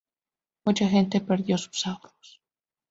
Mucha 0.65 0.89
gente 0.89 1.21
perdió 1.21 1.59
sus 1.59 1.85
ahorros. 1.85 2.41